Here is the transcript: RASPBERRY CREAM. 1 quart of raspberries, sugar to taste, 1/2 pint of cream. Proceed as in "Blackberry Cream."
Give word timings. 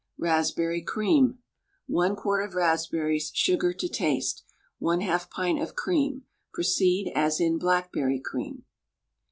RASPBERRY 0.17 0.81
CREAM. 0.81 1.37
1 1.85 2.15
quart 2.15 2.43
of 2.43 2.55
raspberries, 2.55 3.29
sugar 3.35 3.71
to 3.71 3.87
taste, 3.87 4.43
1/2 4.81 5.29
pint 5.29 5.61
of 5.61 5.75
cream. 5.75 6.23
Proceed 6.51 7.11
as 7.15 7.39
in 7.39 7.59
"Blackberry 7.59 8.19
Cream." 8.19 8.63